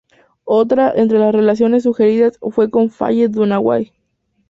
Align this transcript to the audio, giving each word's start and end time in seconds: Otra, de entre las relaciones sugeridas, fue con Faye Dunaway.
Otra, 0.45 0.93
de 0.93 1.01
entre 1.01 1.19
las 1.19 1.31
relaciones 1.31 1.83
sugeridas, 1.83 2.39
fue 2.49 2.71
con 2.71 2.89
Faye 2.89 3.27
Dunaway. 3.29 3.93